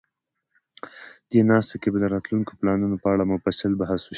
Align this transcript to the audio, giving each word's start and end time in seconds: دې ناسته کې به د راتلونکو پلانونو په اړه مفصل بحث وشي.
دې 1.29 1.39
ناسته 1.49 1.75
کې 1.81 1.89
به 1.93 1.97
د 2.01 2.05
راتلونکو 2.13 2.51
پلانونو 2.59 2.95
په 3.03 3.07
اړه 3.13 3.23
مفصل 3.33 3.71
بحث 3.81 4.01
وشي. 4.03 4.09